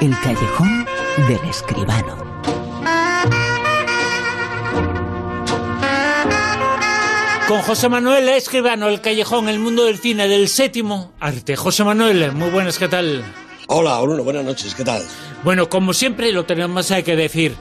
El 0.00 0.18
callejón 0.20 0.86
del 1.28 1.50
escribano. 1.50 2.16
Con 7.46 7.60
José 7.60 7.90
Manuel 7.90 8.26
Escribano, 8.30 8.88
el 8.88 9.02
callejón, 9.02 9.50
el 9.50 9.58
mundo 9.58 9.84
del 9.84 9.98
cine 9.98 10.26
del 10.26 10.48
séptimo 10.48 11.12
arte. 11.20 11.54
José 11.54 11.84
Manuel, 11.84 12.32
muy 12.32 12.48
buenas, 12.48 12.78
¿qué 12.78 12.88
tal? 12.88 13.22
Hola, 13.66 14.00
Bruno, 14.00 14.24
buenas 14.24 14.44
noches, 14.44 14.74
¿qué 14.74 14.84
tal? 14.84 15.02
Bueno, 15.44 15.68
como 15.68 15.92
siempre 15.92 16.32
lo 16.32 16.46
tenemos 16.46 16.90
que 17.04 17.14
decir. 17.14 17.54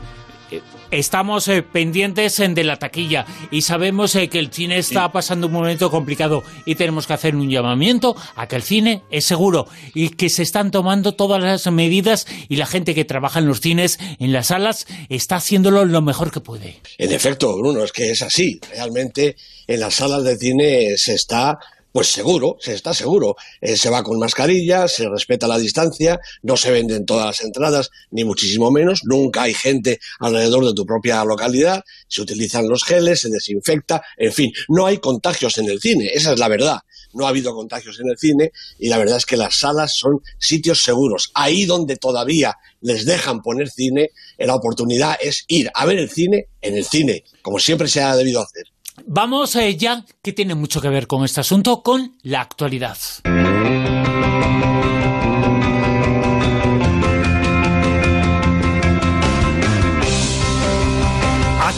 Estamos 0.92 1.48
eh, 1.48 1.62
pendientes 1.62 2.38
de 2.38 2.64
la 2.64 2.78
taquilla 2.78 3.26
y 3.52 3.62
sabemos 3.62 4.16
eh, 4.16 4.28
que 4.28 4.40
el 4.40 4.52
cine 4.52 4.80
está 4.80 5.12
pasando 5.12 5.48
un 5.48 5.54
momento 5.54 5.92
complicado 5.92 6.44
y 6.66 6.76
tenemos 6.76 7.06
que 7.06 7.14
hacer 7.14 7.36
un 7.36 7.50
llamamiento 7.50 8.16
a 8.36 8.48
que 8.48 8.56
el 8.56 8.64
cine 8.64 9.04
es 9.12 9.26
seguro 9.26 9.68
y 9.94 10.10
que 10.10 10.30
se 10.30 10.42
están 10.42 10.72
tomando 10.72 11.14
todas 11.14 11.42
las 11.42 11.72
medidas 11.72 12.26
y 12.48 12.56
la 12.56 12.66
gente 12.66 12.96
que 12.96 13.06
trabaja 13.06 13.40
en 13.40 13.48
los 13.48 13.62
cines, 13.62 14.00
en 14.20 14.34
las 14.34 14.48
salas, 14.48 14.88
está 15.10 15.36
haciéndolo 15.36 15.86
lo 15.86 16.02
mejor 16.02 16.32
que 16.32 16.40
puede. 16.40 16.80
En 16.98 17.12
efecto, 17.12 17.56
Bruno, 17.56 17.84
es 17.84 17.92
que 17.92 18.10
es 18.10 18.24
así. 18.24 18.60
Realmente 18.72 19.36
en 19.68 19.80
las 19.80 19.96
salas 19.96 20.24
de 20.24 20.38
cine 20.38 20.98
se 20.98 21.14
está 21.14 21.60
pues 21.92 22.08
seguro, 22.08 22.58
se 22.60 22.74
está 22.74 22.94
seguro. 22.94 23.36
Eh, 23.62 23.76
se 23.76 23.90
va 23.90 24.04
con 24.04 24.20
mascarilla, 24.20 24.88
se 24.88 25.10
respeta 25.10 25.48
la 25.48 25.58
distancia, 25.58 26.20
no 26.44 26.58
se 26.58 26.72
venden 26.72 27.06
todas 27.06 27.26
las 27.26 27.42
entradas, 27.42 27.90
ni 28.12 28.24
muchísimo 28.24 28.72
menos. 28.72 29.02
Nunca 29.04 29.44
hay 29.44 29.54
gente 29.54 30.00
alrededor 30.20 30.66
de 30.66 30.74
tu 30.74 30.86
propia 30.86 31.24
localidad. 31.24 31.84
Se 32.08 32.22
utilizan 32.22 32.68
los 32.68 32.84
geles, 32.84 33.22
se 33.22 33.30
desinfecta, 33.30 34.02
en 34.18 34.34
fin, 34.34 34.52
no 34.68 34.86
hay 34.86 34.98
contagios 34.98 35.58
en 35.58 35.70
el 35.70 35.80
cine, 35.80 36.12
esa 36.14 36.34
es 36.34 36.40
la 36.40 36.48
verdad. 36.48 36.80
No 37.14 37.26
ha 37.26 37.30
habido 37.30 37.56
contagios 37.56 38.00
en 38.00 38.10
el 38.10 38.18
cine 38.18 38.52
y 38.78 38.88
la 38.88 39.00
verdad 39.00 39.18
es 39.18 39.26
que 39.26 39.36
las 39.36 39.58
salas 39.58 39.96
son 39.96 40.22
sitios 40.38 40.84
seguros. 40.84 41.32
Ahí 41.34 41.66
donde 41.66 41.96
todavía 41.96 42.56
les 42.82 43.06
dejan 43.06 43.42
poner 43.42 43.70
cine, 43.70 44.12
la 44.38 44.56
oportunidad 44.56 45.18
es 45.20 45.44
ir 45.48 45.72
a 45.74 45.86
ver 45.86 45.98
el 45.98 46.10
cine 46.10 46.50
en 46.62 46.78
el 46.78 46.86
cine, 46.86 47.24
como 47.42 47.58
siempre 47.58 47.88
se 47.88 48.02
ha 48.02 48.16
debido 48.16 48.42
hacer. 48.42 48.66
Vamos 49.06 49.56
a 49.56 49.64
ella, 49.64 50.06
que 50.22 50.34
tiene 50.34 50.56
mucho 50.56 50.82
que 50.82 50.90
ver 50.90 51.08
con 51.08 51.24
este 51.26 51.42
asunto, 51.42 51.82
con 51.84 52.18
la 52.24 52.42
actualidad. 52.42 52.98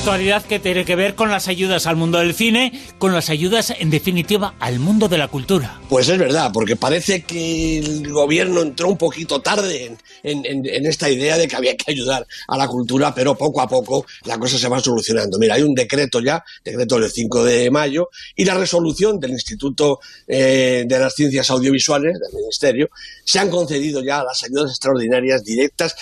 Actualidad 0.02 0.44
que 0.44 0.57
tiene 0.57 0.83
que 0.83 0.95
ver 0.95 1.13
con 1.13 1.30
las 1.30 1.47
ayudas 1.47 1.85
al 1.85 1.95
mundo 1.95 2.17
del 2.17 2.33
cine, 2.33 2.73
con 2.97 3.13
las 3.13 3.30
ayudas, 3.30 3.71
en 3.77 3.91
definitiva, 3.91 4.55
al 4.59 4.80
mundo 4.80 5.07
de 5.07 5.19
la 5.19 5.27
cultura. 5.27 5.80
Pues 5.89 6.09
es 6.09 6.17
verdad, 6.17 6.49
porque 6.52 6.75
parece 6.75 7.21
que 7.21 7.77
el 7.77 8.11
gobierno 8.11 8.63
entró 8.63 8.88
un 8.88 8.97
poquito 8.97 9.41
tarde 9.41 9.95
en, 10.23 10.85
esta 10.88 11.07
idea 11.07 11.38
de 11.38 11.47
que 11.47 11.55
había 11.55 11.77
que 11.77 11.91
ayudar 11.91 12.25
a 12.47 12.57
la 12.57 12.67
cultura, 12.67 13.13
pero 13.13 13.35
poco 13.35 13.61
a 13.61 13.67
poco 13.67 14.03
la 14.25 14.39
cosa 14.39 14.57
se 14.57 14.67
va 14.67 14.79
solucionando. 14.79 15.38
Mira, 15.38 15.53
hay 15.53 15.61
un 15.61 15.75
decreto 15.75 16.19
ya, 16.19 16.44
decreto 16.66 16.99
del 16.99 17.11
5 17.11 17.44
de 17.44 17.69
mayo, 17.69 18.09
y 18.35 18.44
la 18.44 18.55
resolución 18.55 19.19
del 19.19 19.31
Instituto 19.31 19.99
eh, 20.27 20.83
de 20.88 20.99
las 20.99 21.13
Ciencias 21.13 21.47
Audiovisuales, 21.52 22.17
del 22.19 22.33
Ministerio, 22.41 22.89
se 23.23 23.38
han 23.38 23.52
concedido 23.52 24.03
ya 24.03 24.23
las 24.23 24.44
ayudas 24.44 24.72
extraordinarias 24.72 25.44
directas 25.44 25.95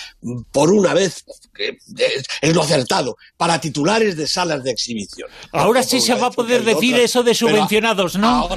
por 0.50 0.72
una 0.72 0.94
vez, 0.94 1.22
que 1.54 1.76
es 2.40 2.54
lo 2.54 2.62
acertado, 2.62 3.18
para 3.36 3.60
titular 3.60 3.89
de 3.98 4.26
salas 4.26 4.62
de 4.62 4.70
exhibición. 4.70 5.28
Ahora 5.52 5.82
sí 5.82 6.00
se 6.00 6.14
va 6.14 6.28
a 6.28 6.30
poder 6.30 6.64
decir 6.64 6.94
eso 6.96 7.22
de 7.22 7.34
subvencionados, 7.34 8.16
¿no? 8.16 8.48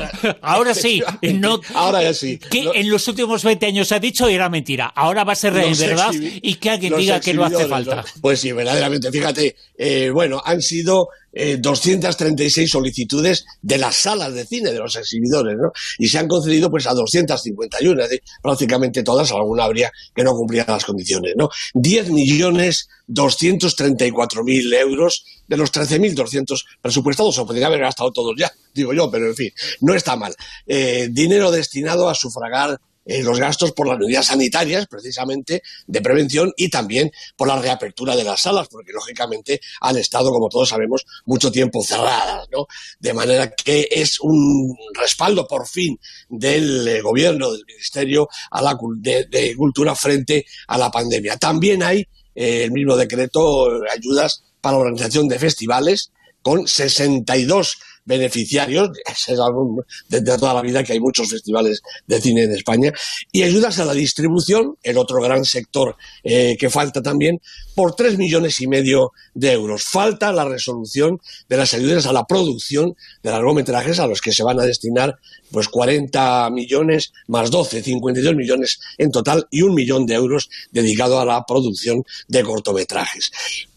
Ahora, 0.41 0.73
sí. 0.75 1.01
No, 1.21 1.59
ahora 1.73 2.13
sí. 2.13 2.37
Que 2.37 2.69
en 2.75 2.89
los 2.89 3.07
últimos 3.07 3.43
20 3.43 3.65
años 3.65 3.87
se 3.87 3.95
ha 3.95 3.99
dicho 3.99 4.29
y 4.29 4.35
era 4.35 4.49
mentira. 4.49 4.87
Ahora 4.95 5.23
va 5.23 5.33
a 5.33 5.35
ser 5.35 5.53
verdad 5.53 6.11
y 6.13 6.55
que 6.55 6.69
alguien 6.69 6.95
diga 6.95 7.19
que 7.19 7.33
no 7.33 7.43
hace 7.45 7.67
falta. 7.67 8.03
Pues 8.21 8.39
sí, 8.39 8.51
verdaderamente. 8.51 9.11
Fíjate, 9.11 9.55
eh, 9.77 10.09
bueno, 10.11 10.41
han 10.43 10.61
sido 10.61 11.09
236 11.33 12.57
eh, 12.57 12.71
solicitudes 12.71 13.45
de 13.61 13.77
las 13.77 13.95
salas 13.95 14.33
de 14.33 14.45
cine, 14.45 14.71
de 14.71 14.79
los 14.79 14.95
exhibidores, 14.95 15.57
¿no? 15.57 15.71
Y 15.97 16.07
se 16.07 16.19
han 16.19 16.27
concedido 16.27 16.69
pues 16.69 16.85
a 16.85 16.93
251, 16.93 18.03
es 18.03 18.09
decir, 18.09 18.23
prácticamente 18.41 19.03
todas, 19.03 19.31
alguna 19.31 19.63
habría 19.63 19.91
que 20.15 20.23
no 20.23 20.33
cumplía 20.33 20.65
las 20.67 20.85
condiciones, 20.85 21.33
¿no? 21.35 21.49
10 21.73 22.11
millones 22.11 22.87
234 23.07 24.43
mil 24.43 24.73
euros 24.73 25.25
de 25.47 25.57
los 25.57 25.71
13.200 25.73 26.63
presupuestados, 26.81 27.37
o 27.37 27.45
podría 27.45 27.67
haber 27.67 27.81
gastado 27.81 28.11
todos 28.11 28.35
ya, 28.37 28.51
digo 28.73 28.93
yo, 28.93 29.09
pero 29.09 29.27
en 29.27 29.35
fin, 29.35 29.51
no 29.81 29.93
está 29.93 30.15
mal. 30.15 30.35
Eh, 30.67 31.09
dinero 31.11 31.51
destinado 31.51 32.09
a 32.09 32.15
sufragar 32.15 32.79
eh, 33.05 33.21
los 33.21 33.39
gastos 33.39 33.73
por 33.73 33.87
las 33.87 33.99
medidas 33.99 34.27
sanitarias, 34.27 34.87
precisamente, 34.87 35.61
de 35.87 36.01
prevención 36.01 36.53
y 36.55 36.69
también 36.69 37.11
por 37.35 37.47
la 37.47 37.59
reapertura 37.59 38.15
de 38.15 38.23
las 38.23 38.41
salas, 38.41 38.67
porque 38.69 38.93
lógicamente 38.93 39.59
han 39.81 39.97
estado, 39.97 40.31
como 40.31 40.49
todos 40.49 40.69
sabemos, 40.69 41.05
mucho 41.25 41.51
tiempo 41.51 41.83
cerradas, 41.83 42.47
¿no? 42.51 42.67
De 42.99 43.13
manera 43.13 43.51
que 43.51 43.87
es 43.91 44.19
un 44.21 44.75
respaldo, 44.93 45.47
por 45.47 45.67
fin, 45.67 45.99
del 46.29 46.87
eh, 46.87 47.01
gobierno, 47.01 47.51
del 47.51 47.65
Ministerio 47.65 48.29
a 48.51 48.61
la, 48.61 48.77
de, 48.97 49.53
Cultura 49.57 49.95
frente 49.95 50.45
a 50.67 50.77
la 50.77 50.89
pandemia. 50.89 51.37
También 51.37 51.83
hay 51.83 52.07
eh, 52.35 52.63
el 52.63 52.71
mismo 52.71 52.95
decreto, 52.95 53.69
ayudas 53.91 54.43
para 54.61 54.77
la 54.77 54.83
organización 54.83 55.27
de 55.27 55.39
festivales, 55.39 56.11
con 56.41 56.67
62 56.67 57.77
beneficiarios, 58.05 58.89
es 59.05 59.39
algo 59.39 59.83
desde 60.09 60.37
toda 60.37 60.53
la 60.53 60.61
vida 60.61 60.83
que 60.83 60.93
hay 60.93 60.99
muchos 60.99 61.29
festivales 61.29 61.81
de 62.07 62.21
cine 62.21 62.43
en 62.43 62.51
España, 62.51 62.91
y 63.31 63.43
ayudas 63.43 63.79
a 63.79 63.85
la 63.85 63.93
distribución, 63.93 64.75
el 64.83 64.97
otro 64.97 65.21
gran 65.21 65.45
sector 65.45 65.95
eh, 66.23 66.57
que 66.59 66.69
falta 66.69 67.01
también, 67.01 67.39
por 67.75 67.95
tres 67.95 68.17
millones 68.17 68.59
y 68.61 68.67
medio 68.67 69.11
de 69.33 69.51
euros. 69.53 69.83
Falta 69.83 70.31
la 70.31 70.45
resolución 70.45 71.19
de 71.49 71.57
las 71.57 71.73
ayudas 71.73 72.05
a 72.05 72.13
la 72.13 72.25
producción 72.25 72.95
de 73.23 73.31
largometrajes 73.31 73.99
a 73.99 74.07
los 74.07 74.21
que 74.21 74.31
se 74.31 74.43
van 74.43 74.59
a 74.59 74.63
destinar 74.63 75.17
pues 75.51 75.69
40 75.69 76.49
millones 76.49 77.13
más 77.27 77.51
12, 77.51 77.83
52 77.83 78.35
millones 78.35 78.79
en 78.97 79.11
total 79.11 79.47
y 79.51 79.61
un 79.61 79.75
millón 79.75 80.05
de 80.05 80.15
euros 80.15 80.49
dedicado 80.71 81.19
a 81.19 81.25
la 81.25 81.45
producción 81.45 82.03
de 82.27 82.43
cortometrajes. 82.43 83.31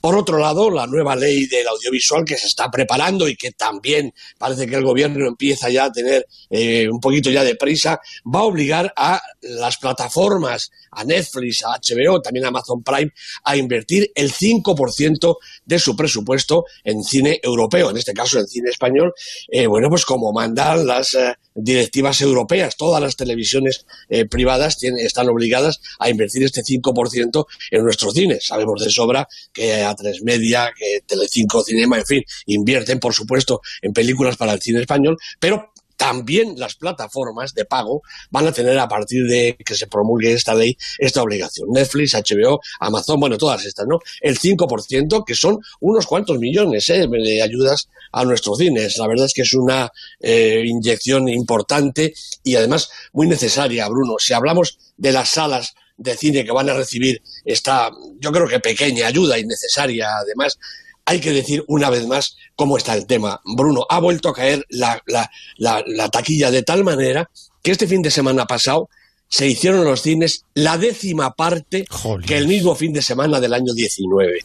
Por 0.06 0.15
otro 0.15 0.39
lado, 0.39 0.71
la 0.71 0.87
nueva 0.87 1.17
ley 1.17 1.47
del 1.47 1.67
audiovisual 1.67 2.25
que 2.25 2.37
se 2.37 2.47
está 2.47 2.71
preparando 2.71 3.27
y 3.27 3.34
que 3.34 3.50
también 3.50 4.15
parece 4.39 4.69
que 4.69 4.77
el 4.77 4.84
gobierno 4.84 5.27
empieza 5.27 5.69
ya 5.69 5.87
a 5.87 5.91
tener 5.91 6.28
eh, 6.49 6.89
un 6.89 7.00
poquito 7.00 7.28
ya 7.28 7.43
de 7.43 7.56
prisa, 7.56 7.99
va 8.25 8.39
a 8.39 8.44
obligar 8.44 8.93
a 8.94 9.21
las 9.41 9.78
plataformas, 9.78 10.71
a 10.93 11.03
Netflix, 11.03 11.65
a 11.65 11.71
HBO, 11.71 12.22
también 12.22 12.44
a 12.44 12.50
Amazon 12.50 12.84
Prime, 12.84 13.11
a 13.43 13.56
invertir 13.56 14.12
el 14.15 14.33
5% 14.33 15.39
de 15.65 15.78
su 15.81 15.97
presupuesto 15.97 16.67
en 16.84 17.03
cine 17.03 17.41
europeo, 17.43 17.91
en 17.91 17.97
este 17.97 18.12
caso 18.12 18.38
en 18.38 18.47
cine 18.47 18.71
español, 18.71 19.12
eh, 19.49 19.67
bueno, 19.67 19.88
pues 19.88 20.05
como 20.05 20.33
mandan 20.33 20.87
las 20.87 21.15
eh, 21.15 21.34
directivas 21.56 22.21
europeas, 22.21 22.77
todas 22.77 23.03
las 23.03 23.17
televisiones 23.17 23.87
privadas 24.31 24.83
están 24.83 25.28
obligadas 25.28 25.81
a 25.99 26.11
invertir 26.11 26.44
este 26.44 26.62
5% 26.62 27.47
en 27.71 27.84
nuestros 27.84 28.15
cines. 28.15 28.47
Sabemos 28.47 28.84
de 28.84 28.91
sobra 28.91 29.27
que 29.53 29.83
a 29.83 29.94
tres 29.94 30.22
Media, 30.22 30.72
que 30.77 31.00
Telecinco 31.06 31.65
Cinema, 31.65 31.99
en 31.99 32.06
fin, 32.06 32.25
invierten, 32.47 33.00
por 33.00 33.15
supuesto, 33.15 33.61
en 33.83 33.93
películas 33.93 34.37
para 34.37 34.53
el 34.53 34.61
cine 34.61 34.81
español, 34.81 35.17
pero 35.41 35.72
también 35.97 36.55
las 36.57 36.75
plataformas 36.75 37.55
de 37.55 37.65
pago 37.65 38.03
van 38.31 38.47
a 38.47 38.53
tener 38.53 38.79
a 38.79 38.89
partir 38.89 39.27
de 39.27 39.57
que 39.65 39.75
se 39.75 39.87
promulgue 39.87 40.33
esta 40.33 40.55
ley 40.55 40.77
esta 40.99 41.23
obligación. 41.23 41.71
Netflix, 41.71 42.15
HBO, 42.15 42.61
Amazon, 42.81 43.19
bueno, 43.21 43.39
todas 43.39 43.65
estas, 43.65 43.87
¿no? 43.87 43.99
El 44.21 44.39
5%, 44.39 45.25
que 45.25 45.35
son 45.35 45.59
unos 45.81 46.06
cuantos 46.06 46.39
millones 46.39 46.89
¿eh? 46.91 47.06
de 47.09 47.43
ayudas 47.43 47.89
a 48.12 48.25
nuestros 48.25 48.59
cines. 48.59 48.99
La 48.99 49.09
verdad 49.09 49.27
es 49.27 49.35
que 49.35 49.43
es 49.43 49.55
una 49.55 49.91
eh, 50.21 50.62
inyección 50.65 51.29
importante 51.29 52.15
y 52.43 52.56
además 52.56 52.91
muy 53.12 53.27
necesaria, 53.27 53.89
Bruno. 53.89 54.17
Si 54.19 54.33
hablamos 54.33 54.79
de 54.97 55.12
las 55.12 55.31
salas 55.31 55.75
de 55.97 56.17
cine 56.17 56.44
que 56.44 56.53
van 56.53 56.69
a 56.69 56.75
recibir 56.75 57.23
esta, 57.44 57.91
yo 58.20 58.32
creo 58.32 58.47
que 58.47 58.61
pequeña 58.61 59.06
ayuda 59.06 59.38
innecesaria, 59.38 60.09
además, 60.20 60.59
hay 61.06 61.20
que 61.20 61.32
decir 61.32 61.64
una 61.69 61.88
vez 61.88 62.06
más 62.06 62.37
cómo 62.56 62.76
está 62.76 62.94
el 62.94 63.06
tema. 63.06 63.41
Bruno, 63.44 63.87
ha 63.88 64.00
vuelto 64.00 64.29
a 64.29 64.35
caer 64.35 64.67
la, 64.69 66.11
taquilla 66.11 66.50
de 66.50 66.62
tal 66.62 66.85
manera 66.85 67.31
que 67.62 67.70
este 67.70 67.87
fin 67.87 68.03
de 68.03 68.11
semana 68.11 68.44
pasado 68.44 68.91
se 69.29 69.47
hicieron 69.47 69.85
los 69.85 70.03
cines 70.03 70.44
la 70.55 70.79
décima 70.79 71.35
parte 71.35 71.87
que 72.26 72.37
el 72.37 72.47
mismo 72.47 72.75
fin 72.75 72.93
de 72.93 73.03
semana 73.03 73.41
del 73.41 73.55
año 73.55 73.73
19. 73.73 74.41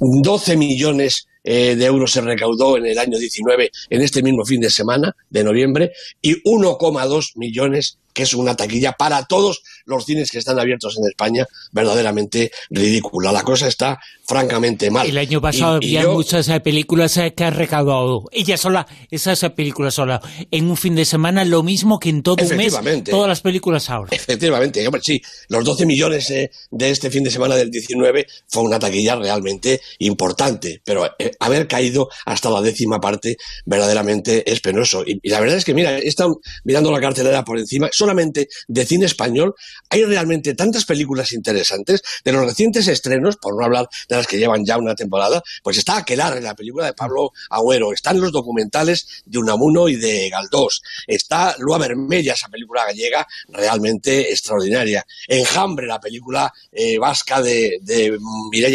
12 0.00 0.56
millones 0.56 1.26
eh, 1.44 1.76
de 1.76 1.84
euros 1.84 2.12
se 2.12 2.22
recaudó 2.22 2.76
en 2.76 2.86
el 2.86 2.98
año 2.98 3.18
19 3.18 3.70
en 3.90 4.02
este 4.02 4.22
mismo 4.22 4.44
fin 4.44 4.60
de 4.60 4.70
semana 4.70 5.14
de 5.30 5.44
noviembre 5.44 5.92
y 6.20 6.42
1,2 6.42 7.32
millones 7.36 7.98
que 8.16 8.22
es 8.22 8.32
una 8.32 8.56
taquilla 8.56 8.92
para 8.92 9.26
todos 9.26 9.62
los 9.84 10.06
cines 10.06 10.30
que 10.30 10.38
están 10.38 10.58
abiertos 10.58 10.96
en 10.96 11.06
España 11.06 11.46
verdaderamente 11.70 12.50
ridícula. 12.70 13.30
La 13.30 13.42
cosa 13.42 13.68
está 13.68 14.00
francamente 14.26 14.90
mal. 14.90 15.06
El 15.06 15.18
año 15.18 15.38
pasado 15.38 15.74
había 15.74 16.08
muchas 16.08 16.48
eh, 16.48 16.58
películas 16.60 17.14
eh, 17.18 17.34
que 17.36 17.44
han 17.44 17.52
recaudado. 17.52 18.24
Ella 18.32 18.56
sola, 18.56 18.86
esas 19.10 19.42
eh, 19.42 19.50
películas 19.50 19.92
sola, 19.92 20.22
en 20.50 20.70
un 20.70 20.78
fin 20.78 20.94
de 20.94 21.04
semana 21.04 21.44
lo 21.44 21.62
mismo 21.62 21.98
que 21.98 22.08
en 22.08 22.22
todo 22.22 22.42
un 22.42 22.56
mes, 22.56 22.74
todas 23.04 23.28
las 23.28 23.42
películas 23.42 23.90
ahora. 23.90 24.08
Efectivamente, 24.10 24.82
sí, 25.02 25.20
los 25.48 25.62
12 25.62 25.84
millones 25.84 26.28
de 26.28 26.90
este 26.90 27.10
fin 27.10 27.22
de 27.22 27.30
semana 27.30 27.54
del 27.54 27.70
19 27.70 28.26
fue 28.48 28.62
una 28.62 28.78
taquilla 28.78 29.16
realmente 29.16 29.82
importante, 29.98 30.80
pero 30.82 31.06
haber 31.38 31.68
caído 31.68 32.08
hasta 32.24 32.48
la 32.48 32.62
décima 32.62 32.98
parte 32.98 33.36
verdaderamente 33.66 34.50
es 34.50 34.60
penoso. 34.60 35.04
Y, 35.06 35.20
la 35.28 35.38
verdad 35.40 35.58
es 35.58 35.66
que, 35.66 35.74
mira, 35.74 35.98
he 35.98 36.08
estado 36.08 36.40
mirando 36.64 36.90
la 36.90 37.00
cartelera 37.00 37.44
por 37.44 37.58
encima, 37.58 37.90
solamente 38.06 38.48
de 38.68 38.86
cine 38.86 39.06
español 39.06 39.54
hay 39.90 40.04
realmente 40.04 40.54
tantas 40.54 40.84
películas 40.84 41.32
interesantes, 41.32 42.02
de 42.24 42.32
los 42.32 42.46
recientes 42.46 42.86
estrenos, 42.86 43.36
por 43.36 43.56
no 43.56 43.64
hablar 43.64 43.88
de 44.08 44.16
las 44.16 44.26
que 44.28 44.38
llevan 44.38 44.64
ya 44.64 44.78
una 44.78 44.94
temporada, 44.94 45.42
pues 45.62 45.78
está 45.78 45.96
Aquelarre, 45.96 46.40
la 46.40 46.54
película 46.54 46.86
de 46.86 46.92
Pablo 46.92 47.32
Agüero, 47.50 47.92
están 47.92 48.20
los 48.20 48.30
documentales 48.30 49.22
de 49.24 49.38
Unamuno 49.38 49.88
y 49.88 49.96
de 49.96 50.30
Galdós, 50.30 50.82
está 51.06 51.56
Lua 51.58 51.78
Vermella, 51.78 52.34
esa 52.34 52.48
película 52.48 52.84
gallega 52.84 53.26
realmente 53.48 54.30
extraordinaria, 54.30 55.04
Enjambre, 55.26 55.86
la 55.88 55.98
película 55.98 56.52
eh, 56.70 56.98
vasca 56.98 57.42
de, 57.42 57.78
de 57.82 58.16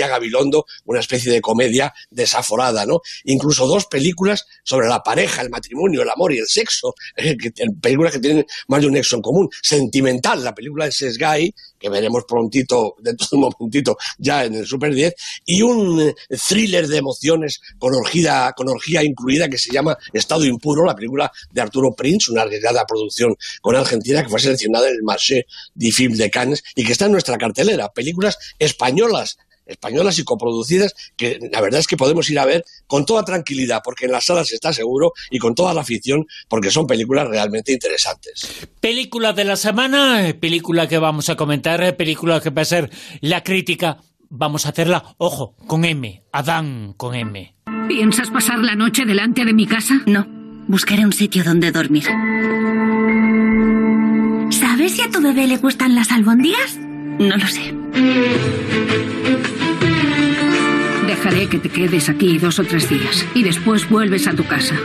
Gabilondo, 0.07 0.65
una 0.85 0.99
especie 0.99 1.31
de 1.31 1.41
comedia 1.41 1.93
desaforada, 2.09 2.85
¿no? 2.85 3.01
Incluso 3.23 3.65
dos 3.65 3.85
películas 3.85 4.45
sobre 4.63 4.89
la 4.89 5.03
pareja, 5.03 5.41
el 5.41 5.49
matrimonio, 5.49 6.01
el 6.01 6.09
amor 6.09 6.33
y 6.33 6.39
el 6.39 6.47
sexo, 6.47 6.95
películas 7.81 8.13
que 8.13 8.19
tienen 8.19 8.45
más 8.67 8.81
de 8.81 8.87
un 8.87 8.93
nexo 8.93 9.20
común, 9.21 9.49
Sentimental, 9.61 10.43
la 10.43 10.53
película 10.53 10.85
de 10.85 10.91
Sesgay, 10.91 11.53
que 11.79 11.89
veremos 11.89 12.23
prontito, 12.25 12.95
dentro 13.01 13.27
de 13.31 13.37
un 13.37 13.41
momentito, 13.41 13.97
ya 14.17 14.45
en 14.45 14.55
el 14.55 14.67
Super 14.67 14.93
10, 14.93 15.13
y 15.45 15.61
un 15.61 15.99
eh, 16.01 16.15
thriller 16.47 16.87
de 16.87 16.97
emociones 16.97 17.59
con 17.77 17.93
orgía, 17.95 18.53
con 18.55 18.69
orgía 18.69 19.03
incluida 19.03 19.49
que 19.49 19.57
se 19.57 19.71
llama 19.71 19.97
Estado 20.13 20.45
Impuro, 20.45 20.85
la 20.85 20.95
película 20.95 21.31
de 21.51 21.61
Arturo 21.61 21.93
Prince, 21.95 22.31
una 22.31 22.43
arriesgada 22.43 22.85
producción 22.85 23.35
con 23.61 23.75
Argentina 23.75 24.23
que 24.23 24.29
fue 24.29 24.39
seleccionada 24.39 24.87
en 24.87 24.95
el 24.95 25.03
Marché 25.03 25.45
du 25.73 25.91
Film 25.91 26.15
de 26.15 26.29
Cannes 26.29 26.63
y 26.75 26.83
que 26.83 26.91
está 26.91 27.05
en 27.05 27.13
nuestra 27.13 27.37
cartelera. 27.37 27.89
Películas 27.89 28.37
españolas 28.59 29.37
españolas 29.71 30.19
y 30.19 30.23
coproducidas 30.23 30.93
que 31.15 31.39
la 31.51 31.61
verdad 31.61 31.79
es 31.79 31.87
que 31.87 31.97
podemos 31.97 32.29
ir 32.29 32.39
a 32.39 32.45
ver 32.45 32.63
con 32.87 33.05
toda 33.05 33.23
tranquilidad 33.23 33.81
porque 33.83 34.05
en 34.05 34.11
las 34.11 34.25
salas 34.25 34.51
está 34.51 34.73
seguro 34.73 35.13
y 35.29 35.39
con 35.39 35.55
toda 35.55 35.73
la 35.73 35.81
afición 35.81 36.25
porque 36.47 36.71
son 36.71 36.87
películas 36.87 37.27
realmente 37.27 37.71
interesantes. 37.71 38.67
Película 38.79 39.33
de 39.33 39.45
la 39.45 39.55
semana, 39.55 40.27
eh, 40.27 40.33
película 40.33 40.87
que 40.87 40.97
vamos 40.97 41.29
a 41.29 41.35
comentar, 41.35 41.83
eh, 41.83 41.93
película 41.93 42.39
que 42.41 42.49
va 42.49 42.61
a 42.61 42.65
ser 42.65 42.89
la 43.21 43.43
crítica, 43.43 43.97
vamos 44.29 44.65
a 44.65 44.69
hacerla, 44.69 45.15
ojo, 45.17 45.55
con 45.67 45.85
M, 45.85 46.23
Adán 46.31 46.93
con 46.97 47.15
M. 47.15 47.55
¿Piensas 47.87 48.29
pasar 48.29 48.59
la 48.59 48.75
noche 48.75 49.05
delante 49.05 49.45
de 49.45 49.53
mi 49.53 49.67
casa? 49.67 50.01
No, 50.05 50.25
buscaré 50.67 51.05
un 51.05 51.13
sitio 51.13 51.43
donde 51.43 51.71
dormir. 51.71 52.05
¿Sabes 54.51 54.93
si 54.93 55.01
a 55.01 55.09
tu 55.09 55.21
bebé 55.21 55.47
le 55.47 55.57
gustan 55.57 55.95
las 55.95 56.11
albóndigas? 56.11 56.77
No 56.77 57.37
lo 57.37 57.47
sé. 57.47 57.80
Dejaré 61.07 61.47
que 61.47 61.59
te 61.59 61.69
quedes 61.69 62.09
aquí 62.09 62.37
dos 62.37 62.59
o 62.59 62.63
tres 62.63 62.89
días 62.89 63.25
y 63.35 63.43
después 63.43 63.89
vuelves 63.89 64.27
a 64.27 64.33
tu 64.33 64.45
casa. 64.45 64.75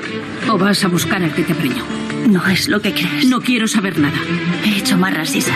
O 0.51 0.59
vas 0.59 0.85
a 0.85 0.89
buscar 0.89 1.23
al 1.23 1.35
que 1.35 1.43
te 1.43 1.55
preñó. 1.55 1.85
No 2.29 2.47
es 2.49 2.69
lo 2.69 2.81
que 2.81 2.93
crees. 2.93 3.27
No 3.27 3.41
quiero 3.41 3.69
saber 3.69 3.99
nada. 3.99 4.19
He 4.65 4.79
hecho 4.79 4.97
más 4.97 5.15
rasisa. 5.15 5.55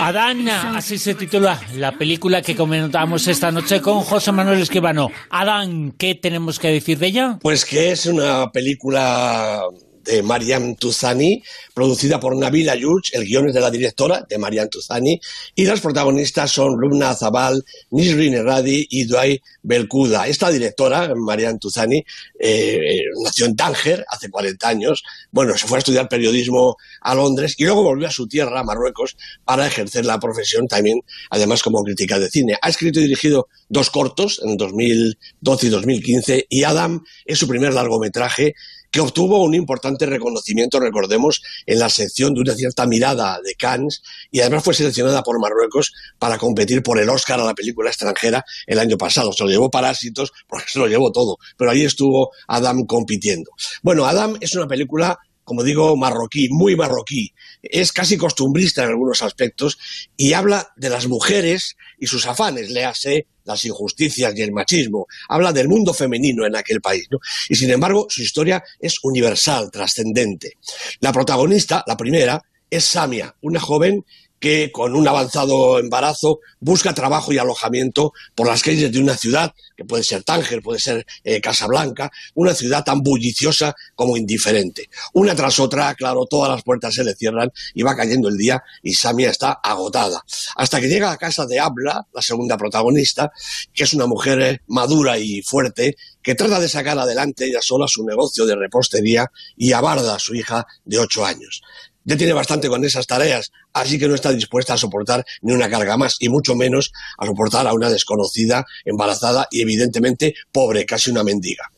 Adán, 0.00 0.48
así 0.48 0.98
se 0.98 1.14
titula 1.14 1.60
la 1.76 1.92
película 1.92 2.42
que 2.42 2.56
comentamos 2.56 3.26
esta 3.28 3.50
noche 3.52 3.80
con 3.80 4.00
José 4.00 4.32
Manuel 4.32 4.60
Esquivano. 4.60 5.10
Adán, 5.30 5.92
¿qué 5.96 6.14
tenemos 6.14 6.58
que 6.58 6.68
decir 6.68 6.98
de 6.98 7.06
ella? 7.06 7.38
Pues 7.40 7.64
que 7.64 7.92
es 7.92 8.06
una 8.06 8.50
película 8.50 9.62
de 10.04 10.22
Mariam 10.22 10.76
Tuzani, 10.76 11.42
producida 11.72 12.20
por 12.20 12.36
Nabil 12.36 12.68
Ayuch, 12.68 13.14
el 13.14 13.24
guion 13.24 13.48
es 13.48 13.54
de 13.54 13.60
la 13.60 13.70
directora, 13.70 14.24
de 14.28 14.38
Mariam 14.38 14.68
Tuzani, 14.68 15.20
y 15.54 15.64
las 15.64 15.80
protagonistas 15.80 16.52
son 16.52 16.76
Lubna 16.78 17.14
Zabal, 17.14 17.64
Nisrin 17.90 18.34
Erradi 18.34 18.86
y 18.90 19.04
Duay 19.04 19.40
Belkuda. 19.62 20.28
Esta 20.28 20.50
directora, 20.50 21.12
Mariam 21.14 21.58
Tuzani, 21.58 22.04
eh, 22.38 23.02
nació 23.22 23.46
en 23.46 23.56
Tánger 23.56 24.04
hace 24.08 24.30
40 24.30 24.68
años, 24.68 25.02
bueno, 25.30 25.56
se 25.56 25.66
fue 25.66 25.78
a 25.78 25.80
estudiar 25.80 26.08
periodismo 26.08 26.76
a 27.00 27.14
Londres 27.14 27.54
y 27.56 27.64
luego 27.64 27.82
volvió 27.82 28.08
a 28.08 28.10
su 28.10 28.26
tierra, 28.26 28.60
a 28.60 28.64
Marruecos, 28.64 29.16
para 29.44 29.66
ejercer 29.66 30.04
la 30.04 30.20
profesión 30.20 30.68
también, 30.68 31.00
además 31.30 31.62
como 31.62 31.82
crítica 31.82 32.18
de 32.18 32.28
cine. 32.28 32.56
Ha 32.60 32.68
escrito 32.68 33.00
y 33.00 33.04
dirigido 33.04 33.48
dos 33.68 33.90
cortos 33.90 34.40
en 34.44 34.56
2012 34.56 35.66
y 35.66 35.70
2015 35.70 36.46
y 36.48 36.64
Adam 36.64 37.04
es 37.24 37.38
su 37.38 37.48
primer 37.48 37.72
largometraje 37.72 38.54
que 38.94 39.00
obtuvo 39.00 39.42
un 39.42 39.56
importante 39.56 40.06
reconocimiento, 40.06 40.78
recordemos, 40.78 41.42
en 41.66 41.80
la 41.80 41.88
sección 41.88 42.32
de 42.32 42.42
una 42.42 42.54
cierta 42.54 42.86
mirada 42.86 43.40
de 43.44 43.56
Cannes 43.56 44.04
y 44.30 44.38
además 44.38 44.62
fue 44.62 44.72
seleccionada 44.72 45.24
por 45.24 45.40
Marruecos 45.40 45.92
para 46.16 46.38
competir 46.38 46.80
por 46.80 47.00
el 47.00 47.10
Oscar 47.10 47.40
a 47.40 47.44
la 47.44 47.54
película 47.54 47.90
extranjera 47.90 48.44
el 48.68 48.78
año 48.78 48.96
pasado. 48.96 49.32
Se 49.32 49.42
lo 49.42 49.50
llevó 49.50 49.68
Parásitos 49.68 50.32
porque 50.46 50.66
se 50.68 50.78
lo 50.78 50.86
llevó 50.86 51.10
todo, 51.10 51.38
pero 51.56 51.72
ahí 51.72 51.82
estuvo 51.82 52.30
Adam 52.46 52.86
compitiendo. 52.86 53.50
Bueno, 53.82 54.06
Adam 54.06 54.36
es 54.40 54.54
una 54.54 54.68
película 54.68 55.18
como 55.44 55.62
digo, 55.62 55.96
marroquí, 55.96 56.48
muy 56.50 56.74
marroquí. 56.74 57.32
Es 57.62 57.92
casi 57.92 58.16
costumbrista 58.16 58.82
en 58.82 58.90
algunos 58.90 59.22
aspectos 59.22 59.78
y 60.16 60.32
habla 60.32 60.72
de 60.76 60.90
las 60.90 61.06
mujeres 61.06 61.76
y 61.98 62.06
sus 62.06 62.26
afanes, 62.26 62.70
léase 62.70 63.26
las 63.44 63.64
injusticias 63.64 64.32
y 64.36 64.42
el 64.42 64.52
machismo. 64.52 65.06
Habla 65.28 65.52
del 65.52 65.68
mundo 65.68 65.92
femenino 65.92 66.46
en 66.46 66.56
aquel 66.56 66.80
país. 66.80 67.06
Y 67.48 67.54
sin 67.54 67.70
embargo, 67.70 68.06
su 68.08 68.22
historia 68.22 68.62
es 68.80 68.96
universal, 69.02 69.70
trascendente. 69.70 70.54
La 71.00 71.12
protagonista, 71.12 71.84
la 71.86 71.96
primera, 71.96 72.42
es 72.70 72.84
Samia, 72.84 73.34
una 73.42 73.60
joven 73.60 74.04
que 74.44 74.70
con 74.70 74.94
un 74.94 75.08
avanzado 75.08 75.78
embarazo 75.78 76.40
busca 76.60 76.92
trabajo 76.92 77.32
y 77.32 77.38
alojamiento 77.38 78.12
por 78.34 78.46
las 78.46 78.62
calles 78.62 78.92
de 78.92 79.00
una 79.00 79.16
ciudad, 79.16 79.54
que 79.74 79.86
puede 79.86 80.04
ser 80.04 80.22
Tánger, 80.22 80.60
puede 80.60 80.80
ser 80.80 81.06
eh, 81.24 81.40
Casablanca, 81.40 82.12
una 82.34 82.52
ciudad 82.52 82.84
tan 82.84 83.00
bulliciosa 83.00 83.74
como 83.94 84.18
indiferente. 84.18 84.90
Una 85.14 85.34
tras 85.34 85.58
otra, 85.60 85.94
claro, 85.94 86.26
todas 86.28 86.50
las 86.50 86.62
puertas 86.62 86.92
se 86.92 87.04
le 87.04 87.14
cierran 87.14 87.50
y 87.72 87.84
va 87.84 87.96
cayendo 87.96 88.28
el 88.28 88.36
día 88.36 88.62
y 88.82 88.92
Samia 88.92 89.30
está 89.30 89.60
agotada. 89.62 90.22
Hasta 90.56 90.78
que 90.78 90.88
llega 90.88 91.10
a 91.10 91.16
casa 91.16 91.46
de 91.46 91.58
Abla, 91.58 92.06
la 92.12 92.20
segunda 92.20 92.58
protagonista, 92.58 93.32
que 93.72 93.84
es 93.84 93.94
una 93.94 94.04
mujer 94.04 94.42
eh, 94.42 94.60
madura 94.66 95.16
y 95.16 95.40
fuerte, 95.40 95.96
que 96.22 96.34
trata 96.34 96.60
de 96.60 96.68
sacar 96.68 96.98
adelante 96.98 97.46
ella 97.46 97.60
sola 97.62 97.86
su 97.88 98.04
negocio 98.04 98.44
de 98.44 98.56
repostería 98.56 99.24
y 99.56 99.72
a 99.72 99.80
su 100.18 100.34
hija 100.34 100.66
de 100.84 100.98
ocho 100.98 101.24
años 101.24 101.62
ya 102.04 102.16
tiene 102.16 102.32
bastante 102.32 102.68
con 102.68 102.84
esas 102.84 103.06
tareas, 103.06 103.50
así 103.72 103.98
que 103.98 104.08
no 104.08 104.14
está 104.14 104.32
dispuesta 104.32 104.74
a 104.74 104.78
soportar 104.78 105.24
ni 105.42 105.52
una 105.52 105.68
carga 105.68 105.96
más, 105.96 106.16
y 106.20 106.28
mucho 106.28 106.54
menos 106.54 106.92
a 107.18 107.26
soportar 107.26 107.66
a 107.66 107.72
una 107.72 107.90
desconocida, 107.90 108.64
embarazada 108.84 109.48
y 109.50 109.62
evidentemente 109.62 110.34
pobre, 110.52 110.84
casi 110.84 111.10
una 111.10 111.24
mendiga. 111.24 111.70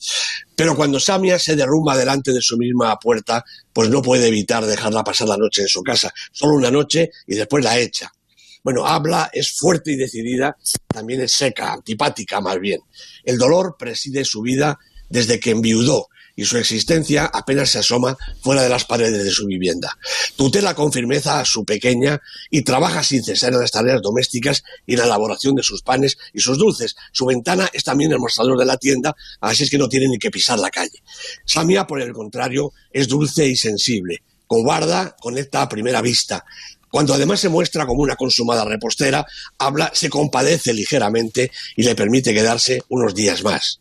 Pero 0.54 0.74
cuando 0.74 0.98
Samia 0.98 1.38
se 1.38 1.56
derrumba 1.56 1.96
delante 1.96 2.32
de 2.32 2.40
su 2.40 2.56
misma 2.56 2.98
puerta, 2.98 3.44
pues 3.72 3.88
no 3.88 4.02
puede 4.02 4.28
evitar 4.28 4.64
dejarla 4.64 5.04
pasar 5.04 5.28
la 5.28 5.36
noche 5.36 5.62
en 5.62 5.68
su 5.68 5.82
casa, 5.82 6.12
solo 6.32 6.54
una 6.54 6.70
noche 6.70 7.10
y 7.26 7.34
después 7.34 7.62
la 7.64 7.78
echa. 7.78 8.12
Bueno, 8.64 8.84
habla, 8.84 9.30
es 9.32 9.52
fuerte 9.52 9.92
y 9.92 9.96
decidida, 9.96 10.56
también 10.88 11.20
es 11.20 11.32
seca, 11.32 11.72
antipática 11.72 12.40
más 12.40 12.58
bien. 12.58 12.80
El 13.22 13.38
dolor 13.38 13.76
preside 13.78 14.24
su 14.24 14.42
vida 14.42 14.76
desde 15.08 15.38
que 15.38 15.52
enviudó 15.52 16.08
y 16.36 16.44
su 16.44 16.58
existencia 16.58 17.24
apenas 17.24 17.70
se 17.70 17.78
asoma 17.78 18.16
fuera 18.40 18.62
de 18.62 18.68
las 18.68 18.84
paredes 18.84 19.24
de 19.24 19.30
su 19.30 19.46
vivienda. 19.46 19.98
Tutela 20.36 20.74
con 20.74 20.92
firmeza 20.92 21.40
a 21.40 21.44
su 21.44 21.64
pequeña 21.64 22.20
y 22.50 22.62
trabaja 22.62 23.02
sin 23.02 23.24
cesar 23.24 23.54
en 23.54 23.60
las 23.60 23.70
tareas 23.70 24.02
domésticas 24.02 24.62
y 24.86 24.92
en 24.92 25.00
la 25.00 25.06
elaboración 25.06 25.54
de 25.54 25.62
sus 25.62 25.82
panes 25.82 26.18
y 26.34 26.40
sus 26.40 26.58
dulces. 26.58 26.94
Su 27.10 27.24
ventana 27.24 27.68
es 27.72 27.82
también 27.82 28.12
el 28.12 28.18
mostrador 28.18 28.58
de 28.58 28.66
la 28.66 28.76
tienda, 28.76 29.16
así 29.40 29.64
es 29.64 29.70
que 29.70 29.78
no 29.78 29.88
tiene 29.88 30.08
ni 30.08 30.18
que 30.18 30.30
pisar 30.30 30.58
la 30.58 30.70
calle. 30.70 31.02
Samia, 31.46 31.86
por 31.86 32.00
el 32.00 32.12
contrario, 32.12 32.72
es 32.92 33.08
dulce 33.08 33.46
y 33.46 33.56
sensible. 33.56 34.22
Cobarda, 34.46 35.16
conecta 35.18 35.62
a 35.62 35.68
primera 35.68 36.00
vista. 36.02 36.44
Cuando 36.96 37.12
además 37.12 37.40
se 37.40 37.50
muestra 37.50 37.84
como 37.84 38.00
una 38.00 38.16
consumada 38.16 38.64
repostera, 38.64 39.26
habla, 39.58 39.90
se 39.92 40.08
compadece 40.08 40.72
ligeramente 40.72 41.50
y 41.76 41.82
le 41.82 41.94
permite 41.94 42.32
quedarse 42.32 42.80
unos 42.88 43.14
días 43.14 43.44
más. 43.44 43.80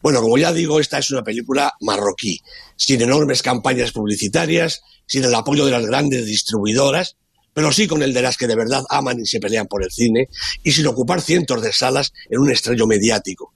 Bueno, 0.00 0.22
como 0.22 0.38
ya 0.38 0.50
digo, 0.50 0.80
esta 0.80 0.96
es 0.96 1.10
una 1.10 1.22
película 1.22 1.74
marroquí, 1.82 2.40
sin 2.74 3.02
enormes 3.02 3.42
campañas 3.42 3.92
publicitarias, 3.92 4.80
sin 5.04 5.24
el 5.24 5.34
apoyo 5.34 5.66
de 5.66 5.72
las 5.72 5.84
grandes 5.84 6.24
distribuidoras, 6.24 7.16
pero 7.54 7.72
sí 7.72 7.86
con 7.86 8.02
el 8.02 8.12
de 8.12 8.20
las 8.20 8.36
que 8.36 8.46
de 8.46 8.56
verdad 8.56 8.82
aman 8.90 9.20
y 9.20 9.26
se 9.26 9.40
pelean 9.40 9.66
por 9.66 9.82
el 9.82 9.90
cine, 9.90 10.28
y 10.62 10.72
sin 10.72 10.86
ocupar 10.86 11.22
cientos 11.22 11.62
de 11.62 11.72
salas 11.72 12.12
en 12.28 12.40
un 12.40 12.50
estrello 12.50 12.86
mediático. 12.86 13.54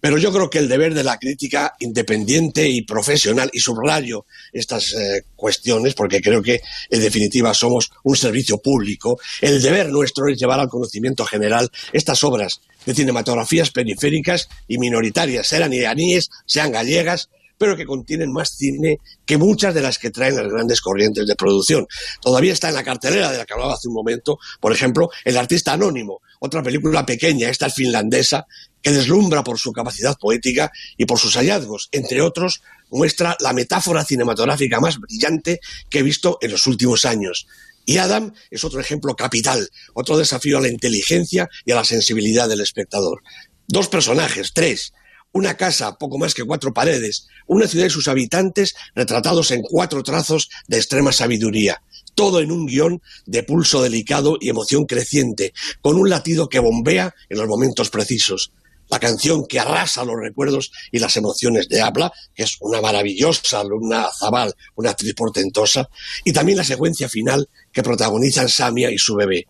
Pero 0.00 0.16
yo 0.16 0.32
creo 0.32 0.48
que 0.48 0.58
el 0.58 0.68
deber 0.68 0.94
de 0.94 1.04
la 1.04 1.18
crítica 1.18 1.74
independiente 1.78 2.68
y 2.68 2.82
profesional, 2.82 3.50
y 3.52 3.60
subrayo 3.60 4.24
estas 4.52 4.94
eh, 4.94 5.24
cuestiones, 5.36 5.94
porque 5.94 6.22
creo 6.22 6.42
que 6.42 6.60
en 6.88 7.00
definitiva 7.00 7.52
somos 7.52 7.90
un 8.04 8.16
servicio 8.16 8.58
público, 8.58 9.18
el 9.40 9.60
deber 9.60 9.90
nuestro 9.90 10.28
es 10.28 10.38
llevar 10.38 10.60
al 10.60 10.68
conocimiento 10.68 11.24
general 11.26 11.68
estas 11.92 12.24
obras 12.24 12.60
de 12.86 12.94
cinematografías 12.94 13.70
periféricas 13.70 14.48
y 14.66 14.78
minoritarias, 14.78 15.46
sean 15.46 15.72
iraníes, 15.72 16.30
sean 16.46 16.72
gallegas, 16.72 17.28
pero 17.60 17.76
que 17.76 17.84
contienen 17.84 18.32
más 18.32 18.56
cine 18.56 19.00
que 19.26 19.36
muchas 19.36 19.74
de 19.74 19.82
las 19.82 19.98
que 19.98 20.10
traen 20.10 20.34
las 20.34 20.48
grandes 20.48 20.80
corrientes 20.80 21.26
de 21.26 21.36
producción. 21.36 21.86
Todavía 22.22 22.54
está 22.54 22.70
en 22.70 22.74
la 22.74 22.82
cartelera 22.82 23.30
de 23.30 23.36
la 23.36 23.44
que 23.44 23.52
hablaba 23.52 23.74
hace 23.74 23.86
un 23.86 23.92
momento, 23.92 24.38
por 24.60 24.72
ejemplo, 24.72 25.10
El 25.26 25.36
artista 25.36 25.74
anónimo, 25.74 26.22
otra 26.38 26.62
película 26.62 27.04
pequeña, 27.04 27.50
esta 27.50 27.66
es 27.66 27.74
finlandesa, 27.74 28.46
que 28.80 28.92
deslumbra 28.92 29.44
por 29.44 29.58
su 29.58 29.72
capacidad 29.72 30.16
poética 30.18 30.72
y 30.96 31.04
por 31.04 31.18
sus 31.18 31.34
hallazgos. 31.34 31.90
Entre 31.92 32.22
otros, 32.22 32.62
muestra 32.88 33.36
la 33.40 33.52
metáfora 33.52 34.06
cinematográfica 34.06 34.80
más 34.80 34.98
brillante 34.98 35.60
que 35.90 35.98
he 35.98 36.02
visto 36.02 36.38
en 36.40 36.52
los 36.52 36.66
últimos 36.66 37.04
años. 37.04 37.46
Y 37.84 37.98
Adam 37.98 38.32
es 38.50 38.64
otro 38.64 38.80
ejemplo 38.80 39.14
capital, 39.14 39.68
otro 39.92 40.16
desafío 40.16 40.56
a 40.56 40.62
la 40.62 40.68
inteligencia 40.68 41.46
y 41.66 41.72
a 41.72 41.74
la 41.74 41.84
sensibilidad 41.84 42.48
del 42.48 42.62
espectador. 42.62 43.20
Dos 43.68 43.88
personajes, 43.88 44.52
tres, 44.54 44.94
una 45.32 45.56
casa, 45.56 45.96
poco 45.96 46.18
más 46.18 46.34
que 46.34 46.44
cuatro 46.44 46.72
paredes, 46.72 47.28
una 47.46 47.68
ciudad 47.68 47.86
y 47.86 47.90
sus 47.90 48.08
habitantes 48.08 48.74
retratados 48.94 49.50
en 49.50 49.62
cuatro 49.62 50.02
trazos 50.02 50.48
de 50.66 50.78
extrema 50.78 51.12
sabiduría, 51.12 51.82
todo 52.14 52.40
en 52.40 52.50
un 52.50 52.66
guion 52.66 53.00
de 53.26 53.42
pulso 53.42 53.82
delicado 53.82 54.36
y 54.40 54.48
emoción 54.48 54.86
creciente, 54.86 55.52
con 55.80 55.96
un 55.96 56.10
latido 56.10 56.48
que 56.48 56.58
bombea 56.58 57.14
en 57.28 57.38
los 57.38 57.48
momentos 57.48 57.90
precisos. 57.90 58.52
La 58.88 58.98
canción 58.98 59.46
que 59.46 59.60
arrasa 59.60 60.04
los 60.04 60.16
recuerdos 60.20 60.72
y 60.90 60.98
las 60.98 61.16
emociones 61.16 61.68
de 61.68 61.80
Habla, 61.80 62.12
que 62.34 62.42
es 62.42 62.56
una 62.60 62.80
maravillosa 62.80 63.60
alumna 63.60 64.08
Zabal, 64.18 64.52
una 64.74 64.90
actriz 64.90 65.14
portentosa, 65.14 65.88
y 66.24 66.32
también 66.32 66.58
la 66.58 66.64
secuencia 66.64 67.08
final 67.08 67.48
que 67.72 67.84
protagonizan 67.84 68.48
Samia 68.48 68.90
y 68.90 68.98
su 68.98 69.14
bebé. 69.14 69.46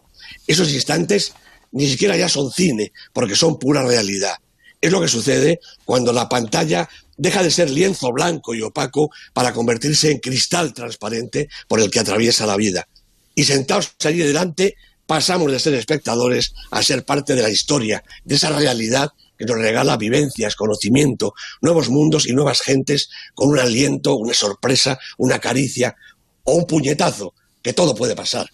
Esos 0.47 0.71
instantes 0.75 1.33
ni 1.73 1.89
siquiera 1.89 2.19
ya 2.19 2.29
son 2.29 2.53
cine, 2.53 2.93
porque 3.15 3.35
son 3.35 3.59
pura 3.59 3.83
realidad 3.83 4.37
es 4.81 4.91
lo 4.91 5.01
que 5.01 5.09
sucede 5.09 5.61
cuando 5.85 6.13
la 6.13 6.29
pantalla 6.29 6.89
deja 7.17 7.43
de 7.43 7.51
ser 7.51 7.69
lienzo 7.71 8.13
blanco 8.13 8.55
y 8.55 8.63
opaco 8.63 9.11
para 9.35 9.53
convertirse 9.53 10.11
en 10.11 10.19
cristal 10.19 10.73
transparente 10.73 11.49
por 11.69 11.81
el 11.81 11.91
que 11.91 12.01
atraviesa 12.01 12.47
la 12.47 12.57
vida. 12.57 12.89
Y 13.35 13.45
sentados 13.45 13.93
allí 14.05 14.19
delante, 14.19 14.77
pasamos 15.07 15.53
de 15.53 15.59
ser 15.59 15.75
espectadores 15.75 16.55
a 16.71 16.83
ser 16.83 17.05
parte 17.05 17.35
de 17.35 17.43
la 17.43 17.51
historia, 17.51 18.03
de 18.25 18.37
esa 18.37 18.51
realidad 18.51 19.11
que 19.37 19.45
nos 19.45 19.59
regala 19.59 19.97
vivencias, 19.97 20.55
conocimiento, 20.55 21.35
nuevos 21.61 21.89
mundos 21.89 22.27
y 22.27 22.33
nuevas 22.33 22.61
gentes 22.61 23.09
con 23.35 23.49
un 23.49 23.59
aliento, 23.59 24.15
una 24.17 24.35
sorpresa, 24.35 24.99
una 25.19 25.39
caricia 25.39 25.97
o 26.45 26.55
un 26.55 26.67
puñetazo, 26.67 27.35
que 27.63 27.73
todo 27.73 27.95
puede 27.95 28.15
pasar. 28.15 28.49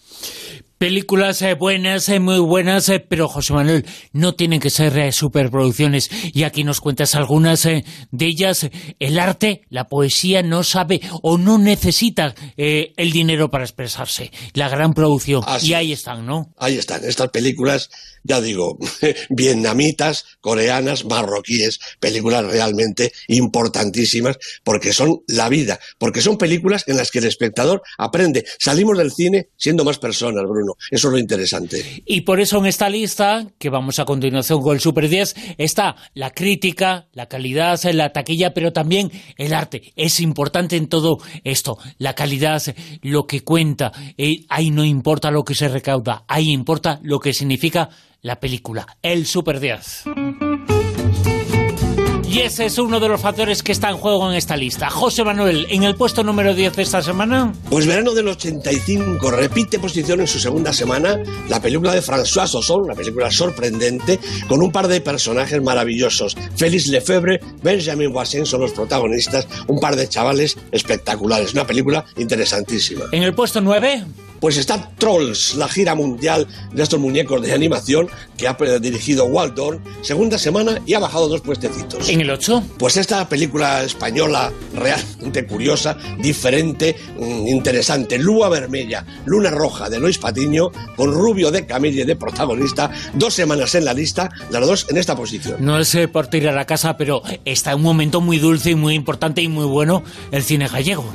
Películas 0.77 1.41
eh, 1.41 1.55
buenas, 1.55 2.07
eh, 2.07 2.19
muy 2.19 2.37
buenas, 2.37 2.87
eh, 2.89 2.99
pero 2.99 3.27
José 3.27 3.53
Manuel, 3.53 3.83
no 4.13 4.35
tienen 4.35 4.59
que 4.59 4.69
ser 4.69 5.11
superproducciones. 5.11 6.11
Y 6.33 6.43
aquí 6.43 6.63
nos 6.63 6.81
cuentas 6.81 7.15
algunas 7.15 7.63
de 7.63 7.83
ellas. 8.19 8.69
El 8.99 9.17
arte, 9.17 9.63
la 9.69 9.87
poesía 9.87 10.43
no 10.43 10.63
sabe 10.63 11.01
o 11.23 11.39
no 11.39 11.57
necesita 11.57 12.35
el 12.57 13.11
dinero 13.11 13.49
para 13.49 13.63
expresarse. 13.63 14.31
La 14.53 14.69
gran 14.69 14.93
producción. 14.93 15.43
y 15.63 15.73
ahí 15.73 15.93
están, 15.93 16.27
¿no? 16.27 16.53
Ahí 16.57 16.77
están. 16.77 17.03
Estas 17.03 17.29
películas 17.29 17.89
ya 18.27 18.41
digo, 18.41 18.77
vietnamitas, 19.29 20.25
coreanas, 20.41 21.05
marroquíes, 21.05 21.79
películas 21.99 22.45
realmente 22.45 23.13
importantísimas 23.27 24.37
porque 24.63 24.91
son 24.91 25.21
la 25.27 25.47
vida, 25.47 25.79
porque 25.97 26.21
son 26.21 26.37
películas 26.37 26.83
en 26.87 26.97
las 26.97 27.09
que 27.09 27.19
el 27.19 27.25
espectador 27.25 27.81
aprende. 27.97 28.45
Salimos 28.59 28.97
del 28.97 29.13
cine 29.13 29.49
siendo 29.55 29.85
más 29.85 29.97
personas, 29.97 30.43
Bruno. 30.43 30.66
Eso 30.91 31.07
es 31.07 31.11
lo 31.11 31.17
interesante. 31.17 32.03
Y 32.05 32.21
por 32.21 32.39
eso 32.39 32.57
en 32.57 32.65
esta 32.65 32.89
lista, 32.89 33.47
que 33.57 33.69
vamos 33.69 33.99
a 33.99 34.05
continuación 34.05 34.61
con 34.61 34.73
el 34.73 34.81
Super 34.81 35.07
10, 35.07 35.35
está 35.57 35.95
la 36.13 36.31
crítica, 36.31 37.07
la 37.13 37.27
calidad, 37.27 37.79
la 37.93 38.11
taquilla, 38.11 38.53
pero 38.53 38.73
también 38.73 39.11
el 39.37 39.53
arte. 39.53 39.93
Es 39.95 40.19
importante 40.19 40.75
en 40.75 40.87
todo 40.87 41.19
esto. 41.43 41.77
La 41.97 42.13
calidad, 42.13 42.61
lo 43.01 43.27
que 43.27 43.43
cuenta. 43.43 43.91
Eh, 44.17 44.45
ahí 44.49 44.71
no 44.71 44.83
importa 44.83 45.31
lo 45.31 45.43
que 45.43 45.55
se 45.55 45.67
recauda, 45.67 46.23
ahí 46.27 46.51
importa 46.51 46.99
lo 47.03 47.19
que 47.19 47.33
significa 47.33 47.89
la 48.21 48.39
película, 48.39 48.85
El 49.01 49.25
Super 49.25 49.59
10. 49.59 50.03
Y 52.37 52.41
ese 52.41 52.65
es 52.65 52.77
uno 52.77 52.99
de 52.99 53.09
los 53.09 53.19
factores 53.19 53.63
que 53.63 53.71
está 53.71 53.89
en 53.89 53.97
juego 53.97 54.29
en 54.29 54.37
esta 54.37 54.55
lista. 54.55 54.91
José 54.91 55.23
Manuel, 55.23 55.65
en 55.71 55.81
el 55.81 55.95
puesto 55.95 56.23
número 56.23 56.53
10 56.53 56.75
de 56.75 56.83
esta 56.83 57.01
semana. 57.01 57.51
Pues 57.67 57.87
verano 57.87 58.13
del 58.13 58.27
85 58.27 59.31
repite 59.31 59.79
posición 59.79 60.19
en 60.19 60.27
su 60.27 60.37
segunda 60.37 60.71
semana 60.71 61.19
la 61.49 61.59
película 61.59 61.93
de 61.93 62.03
François 62.03 62.53
Ozon, 62.53 62.83
una 62.83 62.93
película 62.93 63.31
sorprendente 63.31 64.19
con 64.47 64.61
un 64.61 64.71
par 64.71 64.87
de 64.87 65.01
personajes 65.01 65.59
maravillosos. 65.63 66.37
Félix 66.55 66.85
Lefebvre, 66.89 67.39
Benjamin 67.63 68.13
Voisin 68.13 68.45
son 68.45 68.61
los 68.61 68.71
protagonistas, 68.71 69.47
un 69.65 69.79
par 69.79 69.95
de 69.95 70.07
chavales 70.07 70.59
espectaculares. 70.71 71.53
Una 71.53 71.65
película 71.65 72.05
interesantísima. 72.17 73.05
En 73.13 73.23
el 73.23 73.33
puesto 73.33 73.61
9 73.61 74.05
pues 74.39 74.57
está 74.57 74.91
Trolls, 74.97 75.55
la 75.55 75.67
gira 75.67 75.95
mundial 75.95 76.47
de 76.71 76.83
estos 76.83 76.99
muñecos 76.99 77.41
de 77.41 77.53
animación 77.53 78.09
que 78.37 78.47
ha 78.47 78.53
dirigido 78.79 79.25
Waldorf, 79.25 79.81
segunda 80.01 80.37
semana 80.37 80.79
y 80.85 80.93
ha 80.93 80.99
bajado 80.99 81.27
dos 81.27 81.41
puestecitos. 81.41 82.09
¿En 82.09 82.21
el 82.21 82.29
8? 82.29 82.63
Pues 82.77 82.97
esta 82.97 83.27
película 83.27 83.83
española 83.83 84.51
realmente 84.73 85.45
curiosa, 85.45 85.97
diferente, 86.19 86.95
mm, 87.17 87.47
interesante, 87.47 88.17
Lua 88.17 88.49
Vermella, 88.49 89.05
Luna 89.25 89.49
Roja 89.49 89.89
de 89.89 89.99
Luis 89.99 90.17
Patiño, 90.17 90.71
con 90.95 91.11
Rubio 91.11 91.51
de 91.51 91.65
Camille 91.65 92.05
de 92.05 92.15
protagonista, 92.15 92.91
dos 93.13 93.33
semanas 93.33 93.75
en 93.75 93.85
la 93.85 93.93
lista, 93.93 94.29
las 94.51 94.65
dos 94.65 94.87
en 94.89 94.97
esta 94.97 95.15
posición. 95.15 95.57
No 95.59 95.83
sé 95.83 96.07
por 96.07 96.27
tirar 96.27 96.57
a 96.57 96.65
casa, 96.65 96.97
pero 96.97 97.21
está 97.45 97.71
en 97.71 97.77
un 97.77 97.83
momento 97.83 98.21
muy 98.21 98.37
dulce 98.37 98.71
y 98.71 98.75
muy 98.75 98.93
importante 98.93 99.41
y 99.41 99.47
muy 99.47 99.65
bueno 99.65 100.03
el 100.31 100.43
cine 100.43 100.67
gallego. 100.67 101.05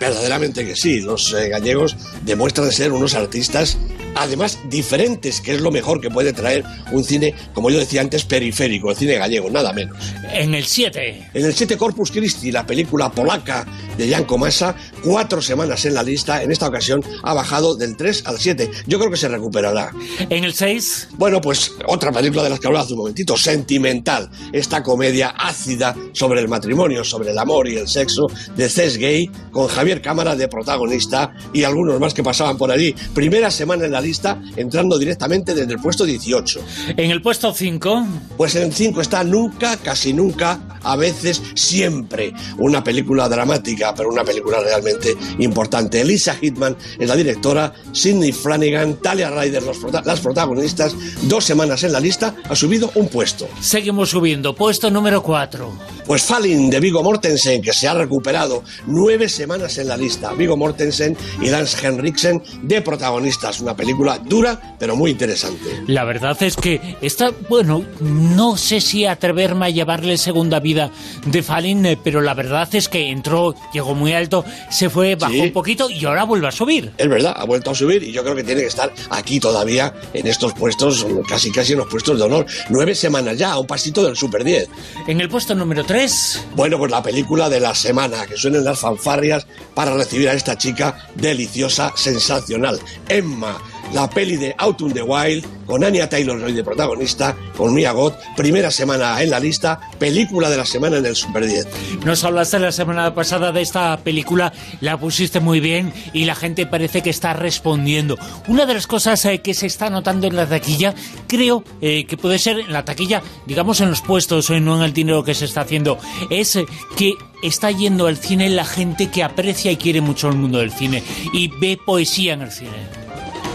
Verdaderamente 0.00 0.64
que 0.64 0.74
sí, 0.74 1.00
los 1.00 1.34
eh, 1.34 1.50
gallegos 1.50 1.94
demuestran 2.24 2.72
ser 2.72 2.90
unos 2.90 3.14
artistas 3.14 3.76
además 4.14 4.58
diferentes, 4.68 5.40
que 5.40 5.54
es 5.54 5.60
lo 5.60 5.70
mejor 5.70 6.00
que 6.00 6.10
puede 6.10 6.32
traer 6.32 6.64
un 6.92 7.04
cine, 7.04 7.34
como 7.54 7.70
yo 7.70 7.78
decía 7.78 8.00
antes, 8.00 8.24
periférico, 8.24 8.90
el 8.90 8.96
cine 8.96 9.14
gallego, 9.14 9.50
nada 9.50 9.72
menos. 9.72 9.96
En 10.32 10.54
el 10.54 10.64
7. 10.64 11.30
En 11.34 11.44
el 11.44 11.54
7 11.54 11.76
Corpus 11.76 12.10
Christi, 12.10 12.52
la 12.52 12.66
película 12.66 13.10
polaca 13.10 13.66
de 13.96 14.08
Jan 14.08 14.24
Komasa, 14.24 14.74
cuatro 15.02 15.42
semanas 15.42 15.84
en 15.84 15.94
la 15.94 16.02
lista, 16.02 16.42
en 16.42 16.50
esta 16.50 16.68
ocasión 16.68 17.02
ha 17.22 17.34
bajado 17.34 17.76
del 17.76 17.96
3 17.96 18.24
al 18.26 18.38
7. 18.38 18.70
Yo 18.86 18.98
creo 18.98 19.10
que 19.10 19.16
se 19.16 19.28
recuperará. 19.28 19.92
En 20.28 20.44
el 20.44 20.54
6. 20.54 21.08
Bueno, 21.12 21.40
pues 21.40 21.72
otra 21.86 22.12
película 22.12 22.42
de 22.42 22.50
las 22.50 22.60
que 22.60 22.66
hablaba 22.66 22.84
hace 22.84 22.94
un 22.94 23.00
momentito, 23.00 23.36
sentimental, 23.36 24.30
esta 24.52 24.82
comedia 24.82 25.28
ácida 25.28 25.94
sobre 26.12 26.40
el 26.40 26.48
matrimonio, 26.48 27.04
sobre 27.04 27.30
el 27.30 27.38
amor 27.38 27.68
y 27.68 27.76
el 27.76 27.88
sexo 27.88 28.28
de 28.56 28.68
Cés 28.68 28.96
Gay, 28.96 29.30
con 29.50 29.68
Javier 29.68 29.89
Cámara 29.98 30.36
de 30.36 30.46
protagonista 30.48 31.32
y 31.52 31.64
algunos 31.64 31.98
más 31.98 32.14
que 32.14 32.22
pasaban 32.22 32.56
por 32.56 32.70
allí. 32.70 32.94
Primera 33.14 33.50
semana 33.50 33.86
en 33.86 33.92
la 33.92 34.00
lista, 34.00 34.40
entrando 34.56 34.98
directamente 34.98 35.54
desde 35.54 35.72
el 35.72 35.80
puesto 35.80 36.04
18. 36.04 36.60
¿En 36.96 37.10
el 37.10 37.20
puesto 37.22 37.52
5? 37.52 38.06
Pues 38.36 38.54
en 38.54 38.64
el 38.64 38.72
5 38.72 39.00
está 39.00 39.24
Nunca, 39.24 39.76
casi 39.76 40.12
nunca, 40.12 40.60
a 40.82 40.96
veces, 40.96 41.42
siempre. 41.54 42.32
Una 42.58 42.82
película 42.82 43.28
dramática, 43.28 43.94
pero 43.94 44.08
una 44.08 44.24
película 44.24 44.60
realmente 44.60 45.16
importante. 45.38 46.00
Elisa 46.00 46.34
Hitman 46.34 46.76
es 46.98 47.08
la 47.08 47.16
directora, 47.16 47.72
Sidney 47.92 48.32
Flanagan, 48.32 48.96
Talia 48.96 49.30
Ryder, 49.30 49.62
los 49.62 49.78
las 50.04 50.20
protagonistas. 50.20 50.94
Dos 51.22 51.44
semanas 51.44 51.82
en 51.84 51.92
la 51.92 52.00
lista, 52.00 52.34
ha 52.48 52.56
subido 52.56 52.90
un 52.94 53.08
puesto. 53.08 53.48
Seguimos 53.60 54.10
subiendo, 54.10 54.54
puesto 54.54 54.90
número 54.90 55.22
4. 55.22 55.72
Pues 56.06 56.22
Falling 56.22 56.70
de 56.70 56.80
Vigo 56.80 57.02
Mortensen, 57.02 57.62
que 57.62 57.72
se 57.72 57.86
ha 57.86 57.94
recuperado 57.94 58.64
nueve 58.86 59.28
semanas 59.28 59.78
en 59.78 59.79
la 59.88 59.96
lista. 59.96 60.32
Vigo 60.32 60.56
Mortensen 60.56 61.16
y 61.40 61.48
Lance 61.48 61.86
Henriksen 61.86 62.42
de 62.62 62.82
protagonistas. 62.82 63.60
Una 63.60 63.76
película 63.76 64.18
dura, 64.18 64.76
pero 64.78 64.96
muy 64.96 65.10
interesante. 65.10 65.82
La 65.86 66.04
verdad 66.04 66.40
es 66.42 66.56
que 66.56 66.96
está, 67.00 67.30
bueno, 67.48 67.84
no 68.00 68.56
sé 68.56 68.80
si 68.80 69.06
atreverme 69.06 69.66
a 69.66 69.70
llevarle 69.70 70.18
segunda 70.18 70.60
vida 70.60 70.90
de 71.26 71.42
Falling, 71.42 71.86
eh, 71.86 71.98
pero 72.02 72.20
la 72.20 72.34
verdad 72.34 72.68
es 72.74 72.88
que 72.88 73.10
entró, 73.10 73.54
llegó 73.72 73.94
muy 73.94 74.12
alto, 74.12 74.44
se 74.70 74.90
fue, 74.90 75.16
bajó 75.16 75.42
un 75.42 75.52
poquito 75.52 75.90
y 75.90 76.04
ahora 76.04 76.24
vuelve 76.24 76.48
a 76.48 76.52
subir. 76.52 76.92
Es 76.96 77.08
verdad, 77.08 77.34
ha 77.36 77.44
vuelto 77.44 77.70
a 77.70 77.74
subir 77.74 78.02
y 78.02 78.12
yo 78.12 78.22
creo 78.22 78.34
que 78.34 78.44
tiene 78.44 78.62
que 78.62 78.68
estar 78.68 78.92
aquí 79.10 79.40
todavía 79.40 79.94
en 80.12 80.26
estos 80.26 80.52
puestos, 80.54 81.06
casi 81.28 81.50
casi 81.50 81.72
en 81.72 81.78
los 81.78 81.88
puestos 81.88 82.18
de 82.18 82.24
honor. 82.24 82.46
Nueve 82.68 82.94
semanas 82.94 83.38
ya, 83.38 83.52
a 83.52 83.58
un 83.58 83.66
pasito 83.66 84.02
del 84.04 84.16
Super 84.16 84.44
10. 84.44 84.68
En 85.06 85.20
el 85.20 85.28
puesto 85.28 85.54
número 85.54 85.84
3 85.84 86.40
bueno, 86.54 86.78
pues 86.78 86.90
la 86.90 87.02
película 87.02 87.48
de 87.48 87.60
la 87.60 87.74
semana, 87.74 88.26
que 88.26 88.36
suenen 88.36 88.64
las 88.64 88.78
fanfarrias 88.78 89.46
para 89.74 89.94
recibir 89.94 90.28
a 90.28 90.34
esta 90.34 90.56
chica 90.56 90.96
deliciosa, 91.14 91.92
sensacional. 91.96 92.78
Emma, 93.08 93.60
la 93.92 94.08
peli 94.08 94.36
de 94.36 94.54
Out 94.58 94.80
in 94.82 94.92
the 94.92 95.02
Wild, 95.02 95.44
con 95.66 95.84
Anya 95.84 96.08
Taylor-Joy 96.08 96.52
de 96.52 96.64
protagonista, 96.64 97.36
con 97.56 97.74
Mia 97.74 97.92
Goth, 97.92 98.14
primera 98.36 98.70
semana 98.70 99.20
en 99.22 99.30
la 99.30 99.40
lista, 99.40 99.80
película 99.98 100.50
de 100.50 100.56
la 100.56 100.66
semana 100.66 100.98
en 100.98 101.06
el 101.06 101.16
Super 101.16 101.46
10. 101.46 101.66
Nos 102.04 102.24
hablaste 102.24 102.58
la 102.58 102.72
semana 102.72 103.14
pasada 103.14 103.52
de 103.52 103.62
esta 103.62 103.96
película, 103.98 104.52
la 104.80 104.98
pusiste 104.98 105.40
muy 105.40 105.60
bien 105.60 105.92
y 106.12 106.24
la 106.24 106.34
gente 106.34 106.66
parece 106.66 107.02
que 107.02 107.10
está 107.10 107.32
respondiendo. 107.32 108.18
Una 108.48 108.66
de 108.66 108.74
las 108.74 108.86
cosas 108.86 109.24
eh, 109.24 109.40
que 109.40 109.54
se 109.54 109.66
está 109.66 109.90
notando 109.90 110.26
en 110.26 110.36
la 110.36 110.46
taquilla, 110.46 110.94
creo 111.26 111.64
eh, 111.80 112.04
que 112.06 112.16
puede 112.16 112.38
ser 112.38 112.60
en 112.60 112.72
la 112.72 112.84
taquilla, 112.84 113.22
digamos 113.46 113.80
en 113.80 113.90
los 113.90 114.02
puestos, 114.02 114.50
eh, 114.50 114.60
no 114.60 114.76
en 114.76 114.82
el 114.82 114.92
dinero 114.92 115.24
que 115.24 115.34
se 115.34 115.44
está 115.44 115.62
haciendo, 115.62 115.98
es 116.30 116.58
que 116.96 117.14
está 117.42 117.70
yendo 117.70 118.06
al 118.06 118.16
cine 118.16 118.48
la 118.50 118.64
gente 118.64 119.10
que 119.10 119.22
aprecia 119.22 119.72
y 119.72 119.76
quiere 119.76 120.00
mucho 120.00 120.28
el 120.28 120.36
mundo 120.36 120.58
del 120.58 120.72
cine 120.72 121.02
y 121.32 121.48
ve 121.48 121.78
poesía 121.84 122.34
en 122.34 122.42
el 122.42 122.50
cine. 122.50 122.99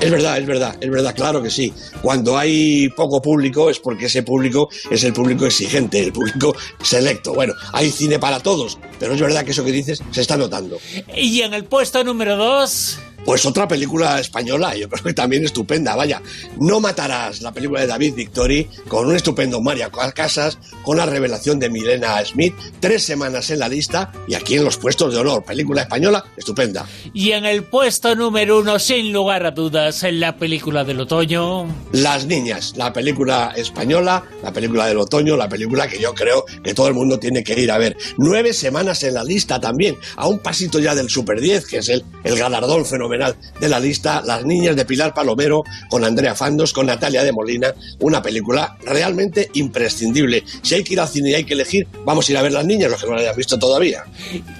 Es 0.05 0.11
verdad, 0.11 0.37
es 0.37 0.45
verdad, 0.45 0.77
es 0.79 0.89
verdad, 0.91 1.15
claro 1.15 1.41
que 1.41 1.49
sí. 1.49 1.73
Cuando 2.03 2.37
hay 2.37 2.89
poco 2.89 3.19
público 3.21 3.71
es 3.71 3.79
porque 3.79 4.05
ese 4.05 4.21
público 4.21 4.69
es 4.91 5.03
el 5.03 5.13
público 5.13 5.47
exigente, 5.47 5.99
el 5.99 6.13
público 6.13 6.55
selecto. 6.83 7.33
Bueno, 7.33 7.53
hay 7.73 7.89
cine 7.89 8.19
para 8.19 8.39
todos, 8.39 8.77
pero 8.99 9.13
es 9.13 9.21
verdad 9.21 9.43
que 9.43 9.49
eso 9.49 9.65
que 9.65 9.71
dices 9.71 10.03
se 10.11 10.21
está 10.21 10.37
notando. 10.37 10.77
Y 11.15 11.41
en 11.41 11.55
el 11.55 11.65
puesto 11.65 12.03
número 12.03 12.37
dos... 12.37 12.99
Pues 13.25 13.43
otra 13.47 13.67
película 13.67 14.19
española, 14.19 14.75
yo 14.75 14.87
creo 14.87 15.03
que 15.03 15.13
también 15.13 15.43
estupenda, 15.43 15.95
vaya. 15.95 16.21
No 16.59 16.79
matarás, 16.79 17.41
la 17.41 17.51
película 17.51 17.81
de 17.81 17.87
David 17.87 18.13
Victori, 18.13 18.67
con 18.87 19.07
un 19.07 19.15
estupendo 19.15 19.59
María 19.61 19.89
Casas, 20.13 20.59
con 20.83 20.97
la 20.97 21.07
revelación 21.07 21.57
de 21.57 21.71
Milena 21.71 22.23
Smith, 22.23 22.53
tres 22.79 23.03
semanas 23.03 23.49
en 23.49 23.59
la 23.59 23.67
lista 23.67 24.11
y 24.27 24.35
aquí 24.35 24.57
en 24.57 24.63
los 24.63 24.77
puestos 24.77 25.11
de 25.11 25.19
honor. 25.19 25.43
Película 25.43 25.81
española, 25.81 26.23
estupenda. 26.37 26.85
Y 27.15 27.31
en 27.31 27.45
el 27.45 27.63
puesto 27.63 28.15
número 28.15 28.59
uno, 28.59 28.77
sin 28.77 29.11
lugar 29.11 29.43
a 29.43 29.51
dudas, 29.51 30.03
en 30.03 30.19
la 30.19 30.37
película 30.37 30.83
del 30.83 30.99
otoño. 30.99 31.65
Las 31.93 32.27
niñas, 32.27 32.73
la 32.77 32.93
película 32.93 33.53
española, 33.55 34.23
la 34.43 34.53
película 34.53 34.85
del 34.85 34.99
otoño, 34.99 35.35
la 35.35 35.49
película 35.49 35.87
que 35.87 35.99
yo 35.99 36.13
creo 36.13 36.45
que 36.63 36.75
todo 36.75 36.89
el 36.89 36.93
mundo 36.93 37.17
tiene 37.17 37.43
que 37.43 37.59
ir 37.59 37.71
a 37.71 37.79
ver. 37.79 37.97
Nueve 38.19 38.53
semanas 38.53 39.01
en 39.01 39.15
la 39.15 39.23
lista 39.23 39.59
también, 39.59 39.97
a 40.15 40.27
un 40.27 40.37
pasito 40.37 40.77
ya 40.77 40.93
del 40.93 41.09
Super 41.09 41.41
10, 41.41 41.65
que 41.65 41.77
es 41.77 41.89
el, 41.89 42.05
el 42.23 42.37
galardón 42.37 42.85
fenomenal 42.85 43.14
de 43.59 43.69
la 43.69 43.79
lista, 43.79 44.21
Las 44.25 44.45
niñas 44.45 44.75
de 44.75 44.85
Pilar 44.85 45.13
Palomero, 45.13 45.63
con 45.89 46.03
Andrea 46.03 46.35
Fandos, 46.35 46.73
con 46.73 46.87
Natalia 46.87 47.23
de 47.23 47.31
Molina, 47.31 47.73
una 47.99 48.21
película 48.21 48.77
realmente 48.85 49.49
imprescindible. 49.53 50.43
Si 50.61 50.75
hay 50.75 50.83
que 50.83 50.93
ir 50.93 50.99
al 50.99 51.07
cine 51.07 51.31
y 51.31 51.33
hay 51.35 51.43
que 51.43 51.53
elegir, 51.53 51.87
vamos 52.05 52.27
a 52.27 52.31
ir 52.31 52.37
a 52.37 52.41
ver 52.41 52.51
Las 52.51 52.65
niñas, 52.65 52.91
los 52.91 53.01
que 53.01 53.07
no 53.07 53.15
la 53.15 53.21
hayan 53.21 53.35
visto 53.35 53.57
todavía. 53.57 54.03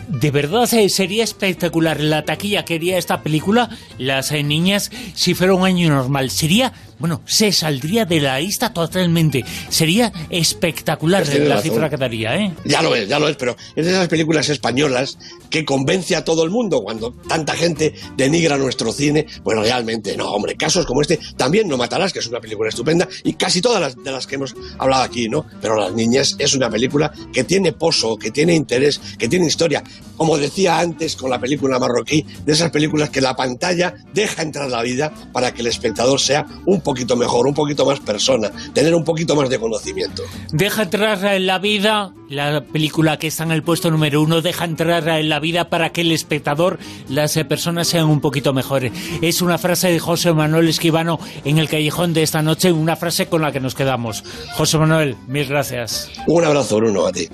De 0.08 0.32
verdad 0.32 0.72
eh, 0.74 0.90
sería 0.90 1.24
espectacular 1.24 2.00
la 2.00 2.26
taquilla 2.26 2.66
que 2.66 2.76
haría 2.76 2.98
esta 2.98 3.22
película, 3.22 3.70
Las 3.98 4.32
eh, 4.32 4.44
niñas, 4.44 4.92
si 5.14 5.34
fuera 5.34 5.54
un 5.54 5.66
año 5.66 5.90
normal. 5.90 6.30
Sería 6.30 6.74
bueno, 6.98 7.22
se 7.26 7.52
saldría 7.52 8.06
de 8.06 8.22
la 8.22 8.40
lista 8.40 8.72
totalmente. 8.72 9.44
Sería 9.70 10.12
espectacular 10.30 11.28
la 11.28 11.62
cifra 11.62 11.90
que 11.90 11.98
daría, 11.98 12.38
¿eh? 12.38 12.54
Ya 12.64 12.82
lo 12.82 12.96
es, 12.96 13.10
ya 13.10 13.20
lo 13.20 13.28
es, 13.28 13.36
pero 13.36 13.56
es 13.76 13.86
de 13.86 13.92
esas 13.92 14.08
películas 14.08 14.48
españolas 14.50 15.18
que 15.50 15.66
convence 15.66 16.16
a 16.16 16.24
todo 16.24 16.44
el 16.44 16.52
mundo 16.52 16.82
cuando 16.84 17.12
tanta 17.12 17.54
gente 17.54 17.94
denigra 18.16 18.58
nuestro 18.58 18.92
cine. 18.92 19.26
Bueno, 19.44 19.62
realmente, 19.62 20.16
no, 20.16 20.32
hombre, 20.32 20.56
casos 20.56 20.86
como 20.86 21.02
este 21.02 21.20
también 21.36 21.68
no 21.68 21.78
matarás, 21.78 22.14
que 22.14 22.20
es 22.20 22.28
una 22.28 22.40
película 22.40 22.70
estupenda, 22.70 23.08
y 23.24 23.34
casi 23.34 23.62
todas 23.62 23.82
las 23.82 24.02
de 24.02 24.12
las 24.12 24.26
que 24.26 24.36
hemos 24.36 24.56
hablado 24.78 25.04
aquí, 25.04 25.28
¿no? 25.28 25.46
Pero 25.62 25.76
Las 25.76 25.94
Niñas 25.94 26.36
es 26.40 26.56
una 26.56 26.70
película 26.70 27.12
que 27.34 27.44
tiene 27.44 27.74
pozo, 27.74 28.18
que 28.18 28.32
tiene 28.32 28.56
interés, 28.56 29.02
que 29.18 29.28
tiene 29.28 29.48
historia. 29.48 29.84
Como 30.18 30.38
decía 30.38 30.80
antes 30.80 31.16
con 31.16 31.30
la 31.30 31.40
película 31.40 31.78
marroquí, 31.78 32.25
de 32.46 32.54
esas 32.54 32.72
películas 32.72 33.10
que 33.10 33.22
la 33.22 33.36
pantalla 33.36 33.96
deja 34.14 34.44
entrar 34.44 34.70
la 34.70 34.82
vida 34.82 35.12
para 35.34 35.54
que 35.54 35.62
el 35.62 35.68
espectador 35.68 36.20
sea 36.22 36.46
un 36.66 36.82
poquito 36.82 37.16
mejor, 37.18 37.48
un 37.48 37.54
poquito 37.54 37.86
más 37.86 38.00
persona, 38.00 38.52
tener 38.74 38.96
un 38.96 39.04
poquito 39.04 39.36
más 39.36 39.50
de 39.50 39.60
conocimiento. 39.60 40.24
Deja 40.52 40.84
entrar 40.84 41.24
en 41.25 41.46
la 41.46 41.60
vida, 41.60 42.14
la 42.30 42.62
película 42.62 43.20
que 43.20 43.28
está 43.28 43.44
en 43.44 43.52
el 43.52 43.64
puesto 43.64 43.92
número 43.92 44.22
uno, 44.22 44.42
deja 44.42 44.64
entrar 44.64 45.08
en 45.08 45.28
la 45.28 45.40
vida 45.40 45.70
para 45.70 45.92
que 45.92 46.02
el 46.02 46.12
espectador, 46.12 46.80
las 47.10 47.34
personas 47.48 47.88
sean 47.88 48.06
un 48.06 48.22
poquito 48.22 48.54
mejores. 48.54 48.94
Es 49.22 49.42
una 49.42 49.58
frase 49.58 49.90
de 49.90 50.00
José 50.00 50.34
Manuel 50.34 50.70
Esquivano 50.70 51.20
en 51.44 51.58
el 51.58 51.68
callejón 51.68 52.14
de 52.14 52.24
esta 52.24 52.42
noche, 52.42 52.72
una 52.72 52.96
frase 52.96 53.28
con 53.28 53.42
la 53.42 53.52
que 53.52 53.60
nos 53.60 53.75
quedamos. 53.75 54.24
José 54.56 54.78
Manuel, 54.78 55.18
mil 55.28 55.46
gracias. 55.46 56.10
Un 56.28 56.46
abrazo, 56.46 56.78
Bruno, 56.78 57.06
a 57.06 57.12
ti. 57.12 57.28